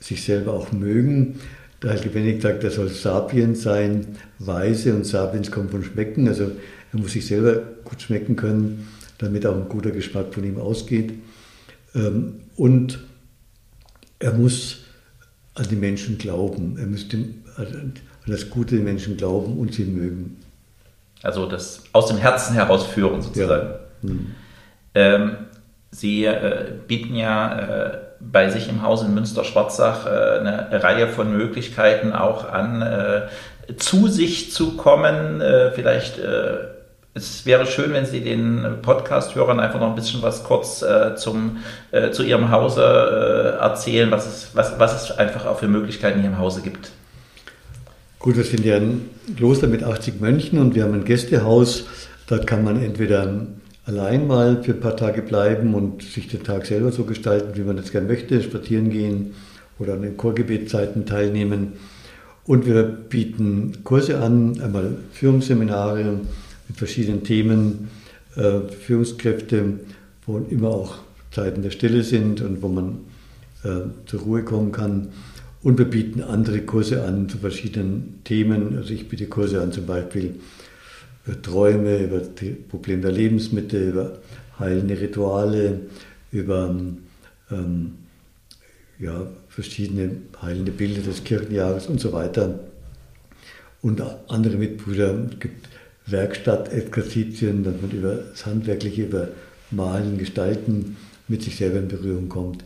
sich 0.00 0.24
selber 0.24 0.54
auch 0.54 0.72
mögen. 0.72 1.40
Da 1.80 1.90
hat 1.90 2.04
Lebendig 2.04 2.36
gesagt, 2.36 2.64
er 2.64 2.70
soll 2.70 2.88
Sapiens 2.88 3.62
sein, 3.62 4.16
weise 4.38 4.94
und 4.94 5.04
Sapiens 5.04 5.50
kommt 5.50 5.70
von 5.70 5.84
Schmecken. 5.84 6.28
Also 6.28 6.50
er 6.92 6.98
muss 6.98 7.12
sich 7.12 7.26
selber 7.26 7.62
gut 7.84 8.00
schmecken 8.00 8.36
können, 8.36 8.88
damit 9.18 9.44
auch 9.46 9.54
ein 9.54 9.68
guter 9.68 9.90
Geschmack 9.90 10.32
von 10.32 10.44
ihm 10.44 10.58
ausgeht. 10.58 11.12
Ähm, 11.94 12.40
und 12.56 13.00
er 14.18 14.32
muss 14.32 14.84
an 15.54 15.66
die 15.70 15.76
Menschen 15.76 16.18
glauben. 16.18 16.76
Er 16.78 16.86
müsste 16.86 17.18
an 17.56 17.92
das 18.26 18.48
Gute 18.48 18.76
der 18.76 18.84
Menschen 18.84 19.16
glauben 19.16 19.58
und 19.58 19.74
sie 19.74 19.84
mögen. 19.84 20.38
Also 21.22 21.46
das 21.46 21.82
aus 21.92 22.08
dem 22.08 22.18
Herzen 22.18 22.54
heraus 22.54 22.86
führen 22.86 23.22
sozusagen. 23.22 23.68
Ja. 23.68 24.08
Hm. 24.08 24.26
Ähm, 24.94 25.36
Sie 25.94 26.24
äh, 26.24 26.72
bieten 26.88 27.14
ja 27.14 27.58
äh, 27.58 27.98
bei 28.18 28.50
sich 28.50 28.68
im 28.68 28.82
Haus 28.82 29.02
in 29.02 29.14
Münster-Schwarzach 29.14 30.06
äh, 30.06 30.38
eine 30.40 30.82
Reihe 30.82 31.06
von 31.06 31.36
Möglichkeiten 31.36 32.12
auch 32.12 32.50
an, 32.50 32.82
äh, 32.82 33.76
zu 33.76 34.08
sich 34.08 34.50
zu 34.50 34.76
kommen. 34.76 35.40
Äh, 35.40 35.70
vielleicht, 35.70 36.18
äh, 36.18 36.56
es 37.14 37.46
wäre 37.46 37.66
schön, 37.66 37.92
wenn 37.92 38.06
Sie 38.06 38.22
den 38.22 38.78
Podcast-Hörern 38.82 39.60
einfach 39.60 39.78
noch 39.78 39.90
ein 39.90 39.94
bisschen 39.94 40.20
was 40.20 40.42
kurz 40.42 40.84
zum, 41.14 41.58
zu 42.10 42.24
Ihrem 42.24 42.50
Hause 42.50 43.56
erzählen, 43.60 44.10
was 44.10 44.26
es, 44.26 44.50
was, 44.54 44.80
was 44.80 45.04
es 45.04 45.16
einfach 45.16 45.46
auch 45.46 45.60
für 45.60 45.68
Möglichkeiten 45.68 46.22
hier 46.22 46.30
im 46.30 46.38
Hause 46.38 46.62
gibt. 46.62 46.90
Gut, 48.18 48.36
wir 48.36 48.42
sind 48.42 48.64
ja 48.64 48.78
ein 48.78 49.10
Kloster 49.36 49.68
mit 49.68 49.84
80 49.84 50.20
Mönchen 50.20 50.58
und 50.58 50.74
wir 50.74 50.82
haben 50.82 50.94
ein 50.94 51.04
Gästehaus. 51.04 51.84
Dort 52.26 52.48
kann 52.48 52.64
man 52.64 52.82
entweder 52.82 53.46
allein 53.84 54.26
mal 54.26 54.62
für 54.62 54.72
ein 54.72 54.80
paar 54.80 54.96
Tage 54.96 55.22
bleiben 55.22 55.74
und 55.74 56.02
sich 56.02 56.28
den 56.28 56.42
Tag 56.42 56.66
selber 56.66 56.92
so 56.92 57.04
gestalten, 57.04 57.56
wie 57.56 57.62
man 57.62 57.76
das 57.76 57.92
gerne 57.92 58.06
möchte, 58.06 58.42
spazieren 58.42 58.90
gehen 58.90 59.34
oder 59.78 59.94
an 59.94 60.02
den 60.02 60.16
Chorgebetszeiten 60.16 61.06
teilnehmen. 61.06 61.74
Und 62.46 62.66
wir 62.66 62.82
bieten 62.82 63.84
Kurse 63.84 64.20
an, 64.20 64.60
einmal 64.60 64.96
Führungsseminare 65.12 66.20
mit 66.68 66.76
verschiedenen 66.76 67.24
Themen, 67.24 67.88
äh, 68.36 68.60
Führungskräfte, 68.68 69.80
wo 70.26 70.38
immer 70.38 70.68
auch 70.68 70.98
Zeiten 71.30 71.62
der 71.62 71.70
Stille 71.70 72.02
sind 72.02 72.40
und 72.42 72.62
wo 72.62 72.68
man 72.68 73.00
äh, 73.64 73.88
zur 74.06 74.20
Ruhe 74.20 74.42
kommen 74.42 74.72
kann. 74.72 75.08
Und 75.62 75.78
wir 75.78 75.86
bieten 75.86 76.22
andere 76.22 76.60
Kurse 76.60 77.04
an 77.04 77.28
zu 77.28 77.38
verschiedenen 77.38 78.20
Themen. 78.24 78.76
Also 78.76 78.92
ich 78.92 79.08
biete 79.08 79.26
Kurse 79.26 79.62
an 79.62 79.72
zum 79.72 79.86
Beispiel 79.86 80.34
über 81.26 81.40
Träume, 81.40 81.98
über 81.98 82.20
die 82.20 82.50
Probleme 82.50 83.02
der 83.02 83.12
Lebensmittel, 83.12 83.90
über 83.90 84.18
heilende 84.58 85.00
Rituale, 85.00 85.80
über 86.32 86.74
ähm, 87.50 87.92
ja, 88.98 89.26
verschiedene 89.48 90.16
heilende 90.40 90.72
Bilder 90.72 91.02
des 91.02 91.24
Kirchenjahres 91.24 91.86
und 91.86 92.00
so 92.00 92.12
weiter. 92.12 92.60
Und 93.82 94.02
andere 94.28 94.56
Mitbrüder, 94.56 95.28
es 95.30 95.40
gibt 95.40 95.68
Werkstatt-Exerzitien, 96.06 97.64
dass 97.64 97.74
man 97.80 97.90
über 97.90 98.14
das 98.14 98.46
Handwerkliche, 98.46 99.04
über 99.04 99.28
Malen, 99.70 100.18
Gestalten 100.18 100.96
mit 101.28 101.42
sich 101.42 101.56
selber 101.56 101.78
in 101.78 101.88
Berührung 101.88 102.28
kommt. 102.28 102.64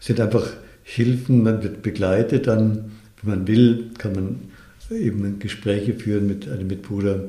Es 0.00 0.06
sind 0.06 0.20
einfach 0.20 0.48
Hilfen, 0.82 1.42
man 1.42 1.62
wird 1.62 1.82
begleitet, 1.82 2.46
dann, 2.46 2.92
wenn 3.22 3.30
man 3.30 3.46
will, 3.46 3.90
kann 3.98 4.12
man 4.12 4.40
eben 4.90 5.38
Gespräche 5.38 5.94
führen 5.94 6.26
mit 6.26 6.48
einem 6.48 6.66
Mitbruder 6.66 7.24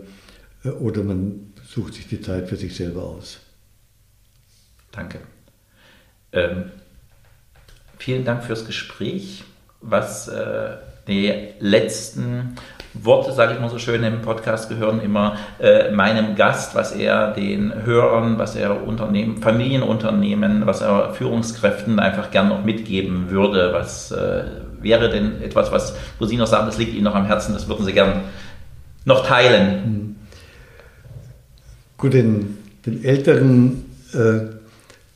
oder 0.64 1.04
man 1.04 1.54
sucht 1.68 1.96
sich 1.96 2.08
die 2.08 2.22
Zeit 2.22 2.50
für 2.50 2.56
sich 2.56 2.76
selber 2.76 3.04
aus. 3.04 3.40
Danke. 4.92 5.20
Ähm, 6.34 6.72
vielen 7.98 8.26
Dank 8.26 8.44
fürs 8.44 8.66
Gespräch. 8.66 9.44
Was 9.82 10.28
äh, 10.28 10.78
die 11.08 11.34
letzten 11.60 12.56
Worte, 12.94 13.32
sage 13.32 13.54
ich 13.54 13.60
mal 13.60 13.70
so 13.70 13.80
schön 13.80 14.04
im 14.04 14.22
Podcast, 14.22 14.70
gehören 14.70 15.02
immer 15.02 15.38
äh, 15.60 15.92
meinem 15.92 16.36
Gast, 16.36 16.76
was 16.76 16.92
er 16.92 17.32
den 17.32 17.74
Hörern, 17.86 18.38
was 18.38 18.56
er 18.56 18.86
Unternehmen, 18.86 19.42
Familienunternehmen, 19.42 20.66
was 20.68 20.82
er 20.82 21.14
Führungskräften 21.14 22.00
einfach 22.00 22.32
gern 22.32 22.50
noch 22.50 22.64
mitgeben 22.64 23.30
würde. 23.30 23.72
Was 23.74 24.12
äh, 24.12 24.44
wäre 24.82 25.10
denn 25.10 25.42
etwas, 25.42 25.72
was, 25.72 25.96
wo 26.20 26.26
Sie 26.26 26.38
noch 26.38 26.48
sagen, 26.48 26.66
das 26.66 26.78
liegt 26.78 26.94
Ihnen 26.94 27.06
noch 27.06 27.16
am 27.16 27.26
Herzen, 27.26 27.54
das 27.54 27.68
würden 27.68 27.86
Sie 27.86 27.94
gern 27.94 28.22
noch 29.06 29.26
teilen? 29.26 30.11
Gut, 32.02 32.16
den, 32.16 32.58
den 32.84 33.06
Älteren, 33.06 33.86
äh, 34.14 34.40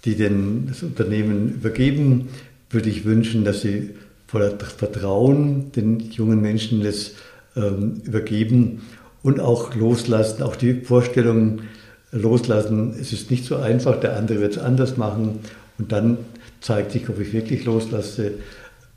die 0.06 0.14
den, 0.14 0.68
das 0.68 0.84
Unternehmen 0.84 1.56
übergeben, 1.56 2.30
würde 2.70 2.90
ich 2.90 3.06
wünschen, 3.06 3.44
dass 3.44 3.62
sie 3.62 3.90
voller 4.28 4.52
Vertrauen 4.52 5.72
den 5.72 6.00
jungen 6.12 6.42
Menschen 6.42 6.84
das 6.84 7.14
ähm, 7.56 8.04
übergeben 8.04 8.84
und 9.24 9.40
auch 9.40 9.74
loslassen, 9.74 10.44
auch 10.44 10.56
die 10.56 10.76
Vorstellung 10.76 11.62
loslassen. 12.12 12.94
Es 13.02 13.12
ist 13.12 13.32
nicht 13.32 13.46
so 13.46 13.56
einfach, 13.56 14.00
der 14.00 14.16
andere 14.16 14.40
wird 14.40 14.58
es 14.58 14.62
anders 14.62 14.96
machen 14.96 15.40
und 15.80 15.92
dann 15.92 16.20
zeigt 16.62 16.92
sich, 16.92 17.10
ob 17.10 17.20
ich 17.20 17.34
wirklich 17.34 17.66
loslasse. 17.66 18.34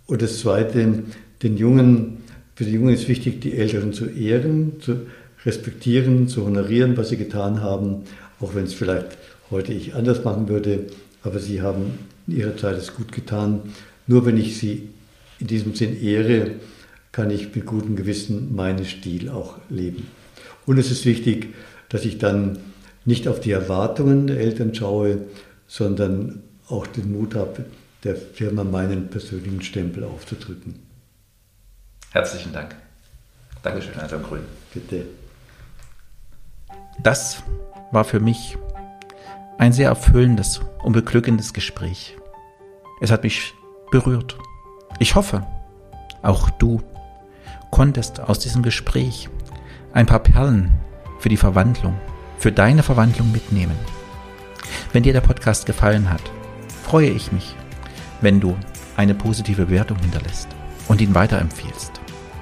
Und 0.05 0.21
das 0.21 0.41
Zweite, 0.41 1.05
den 1.43 1.57
Jungen, 1.57 2.19
für 2.55 2.65
die 2.65 2.73
Jungen 2.73 2.93
ist 2.93 3.09
wichtig, 3.09 3.41
die 3.41 3.55
Älteren 3.55 3.95
zu 3.95 4.05
ehren, 4.05 4.75
zu 4.79 5.07
respektieren, 5.49 6.29
zu 6.29 6.45
honorieren, 6.45 6.97
was 6.97 7.09
sie 7.09 7.17
getan 7.17 7.63
haben, 7.63 8.05
auch 8.39 8.55
wenn 8.55 8.65
es 8.65 8.75
vielleicht 8.75 9.17
heute 9.51 9.73
ich 9.73 9.95
anders 9.95 10.23
machen 10.23 10.49
würde, 10.49 10.87
aber 11.23 11.39
sie 11.39 11.63
haben 11.63 11.99
in 12.27 12.37
ihrer 12.37 12.57
Zeit 12.57 12.77
es 12.77 12.95
gut 12.95 13.13
getan. 13.13 13.63
Nur 14.07 14.27
wenn 14.27 14.37
ich 14.37 14.59
sie 14.59 14.91
in 15.39 15.47
diesem 15.47 15.75
Sinn 15.75 16.01
ehre, 16.01 16.53
kann 17.13 17.31
ich 17.31 17.55
mit 17.55 17.65
gutem 17.65 17.97
Gewissen 17.97 18.55
meinen 18.55 18.85
Stil 18.85 19.31
auch 19.31 19.57
leben. 19.71 20.07
Und 20.67 20.79
es 20.79 20.91
ist 20.91 21.07
wichtig, 21.07 21.55
dass 21.89 22.05
ich 22.05 22.19
dann 22.19 22.59
nicht 23.07 23.27
auf 23.27 23.41
die 23.41 23.53
Erwartungen 23.53 24.27
der 24.27 24.39
Eltern 24.39 24.75
schaue, 24.75 25.23
sondern 25.67 26.43
auch 26.69 26.87
den 26.87 27.11
Mut 27.11 27.35
habe, 27.35 27.65
der 28.05 28.17
Firma 28.17 28.65
meinen 28.65 29.09
persönlichen 29.09 29.63
Stempel 29.63 30.05
aufzudrücken. 30.05 30.75
Herzlichen 32.11 32.53
Dank. 32.53 32.75
Dankeschön, 33.63 33.95
Herr 33.95 34.19
Grün. 34.19 34.43
Bitte. 34.73 35.07
Das 37.03 37.43
war 37.93 38.05
für 38.05 38.21
mich 38.21 38.59
ein 39.59 39.73
sehr 39.73 39.89
erfüllendes 39.89 40.61
und 40.83 40.93
beglückendes 40.93 41.53
Gespräch. 41.53 42.17
Es 43.01 43.11
hat 43.11 43.23
mich 43.23 43.55
berührt. 43.91 44.37
Ich 44.99 45.15
hoffe, 45.15 45.47
auch 46.23 46.51
du 46.51 46.83
konntest 47.71 48.21
aus 48.21 48.39
diesem 48.39 48.63
Gespräch 48.63 49.29
ein 49.93 50.07
paar 50.07 50.21
Perlen 50.21 50.73
für 51.19 51.29
die 51.29 51.37
Verwandlung, 51.37 51.95
für 52.39 52.53
deine 52.53 52.83
Verwandlung 52.83 53.31
mitnehmen. 53.33 53.77
Wenn 54.93 55.03
dir 55.03 55.13
der 55.13 55.21
Podcast 55.21 55.67
gefallen 55.67 56.11
hat, 56.11 56.23
freue 56.85 57.11
ich 57.11 57.33
mich, 57.33 57.55
wenn 58.21 58.41
du 58.41 58.57
eine 58.97 59.15
positive 59.15 59.67
Bewertung 59.67 59.99
hinterlässt 59.99 60.49
und 60.89 61.01
ihn 61.01 61.15
weiterempfiehlst. 61.15 61.93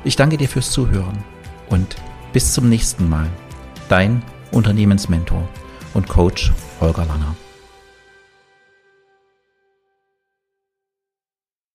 Ich 0.04 0.16
danke 0.16 0.36
dir 0.36 0.48
fürs 0.48 0.70
Zuhören 0.70 1.18
und 1.68 1.96
bis 2.32 2.52
zum 2.52 2.68
nächsten 2.68 3.08
Mal. 3.08 3.28
Dein 3.88 4.22
Unternehmensmentor 4.52 5.48
und 5.94 6.08
Coach 6.08 6.52
Holger 6.80 7.04
Langer. 7.04 7.34